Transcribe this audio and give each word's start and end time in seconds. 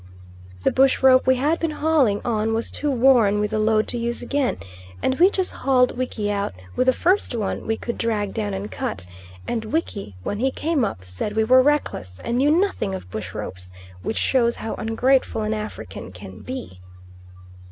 The 0.63 0.71
bush 0.71 1.03
rope 1.03 1.27
we 1.27 1.35
had 1.35 1.59
been 1.59 1.69
hauling 1.69 2.21
on 2.25 2.55
was 2.55 2.71
too 2.71 2.89
worn 2.89 3.39
with 3.39 3.51
the 3.51 3.59
load 3.59 3.87
to 3.89 3.99
use 3.99 4.23
again, 4.23 4.57
and 4.99 5.19
we 5.19 5.29
just 5.29 5.53
hauled 5.53 5.95
Wiki 5.95 6.31
out 6.31 6.55
with 6.75 6.87
the 6.87 6.91
first 6.91 7.35
one 7.35 7.67
we 7.67 7.77
could 7.77 7.99
drag 7.99 8.33
down 8.33 8.55
and 8.55 8.71
cut; 8.71 9.05
and 9.47 9.63
Wiki, 9.65 10.15
when 10.23 10.39
he 10.39 10.49
came 10.49 10.83
up, 10.83 11.05
said 11.05 11.35
we 11.35 11.43
were 11.43 11.61
reckless, 11.61 12.19
and 12.25 12.39
knew 12.39 12.49
nothing 12.49 12.95
of 12.95 13.11
bush 13.11 13.35
ropes, 13.35 13.71
which 14.01 14.17
shows 14.17 14.55
how 14.55 14.73
ungrateful 14.73 15.43
an 15.43 15.53
African 15.53 16.11
can 16.11 16.39
be. 16.39 16.81